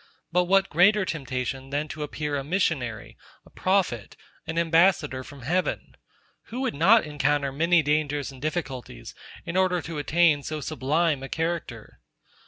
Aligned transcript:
But 0.31 0.45
what 0.45 0.67
greater 0.71 1.05
temptation 1.05 1.69
than 1.69 1.87
to 1.89 2.01
appear 2.01 2.35
a 2.35 2.43
missionary, 2.43 3.17
a 3.45 3.51
prophet, 3.51 4.17
an 4.47 4.57
ambassador 4.57 5.23
from 5.23 5.43
heaven? 5.43 5.95
Who 6.45 6.61
would 6.61 6.73
not 6.73 7.03
encounter 7.05 7.51
many 7.51 7.83
dangers 7.83 8.31
and 8.31 8.41
difficulties, 8.41 9.13
in 9.45 9.55
order 9.55 9.79
to 9.83 9.99
attain 9.99 10.41
so 10.41 10.59
sublime 10.59 11.21
a 11.21 11.29
character? 11.29 11.99